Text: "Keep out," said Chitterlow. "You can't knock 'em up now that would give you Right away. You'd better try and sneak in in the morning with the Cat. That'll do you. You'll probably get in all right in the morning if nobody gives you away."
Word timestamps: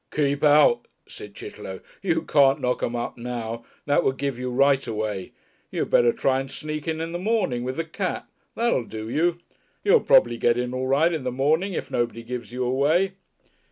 "Keep 0.11 0.43
out," 0.43 0.87
said 1.07 1.35
Chitterlow. 1.35 1.79
"You 2.01 2.23
can't 2.23 2.59
knock 2.59 2.81
'em 2.81 2.95
up 2.95 3.19
now 3.19 3.63
that 3.85 4.03
would 4.03 4.17
give 4.17 4.39
you 4.39 4.49
Right 4.49 4.87
away. 4.87 5.31
You'd 5.69 5.91
better 5.91 6.11
try 6.11 6.39
and 6.39 6.49
sneak 6.49 6.87
in 6.87 6.99
in 6.99 7.11
the 7.11 7.19
morning 7.19 7.63
with 7.63 7.77
the 7.77 7.85
Cat. 7.85 8.25
That'll 8.55 8.85
do 8.85 9.09
you. 9.11 9.37
You'll 9.83 9.99
probably 9.99 10.37
get 10.37 10.57
in 10.57 10.73
all 10.73 10.87
right 10.87 11.13
in 11.13 11.23
the 11.23 11.31
morning 11.31 11.73
if 11.75 11.91
nobody 11.91 12.23
gives 12.23 12.51
you 12.51 12.63
away." 12.65 13.11